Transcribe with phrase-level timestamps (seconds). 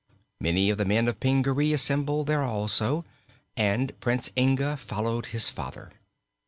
[0.39, 3.05] Many of the men of Pingaree assembled there also,
[3.55, 5.91] and Prince Inga followed his father.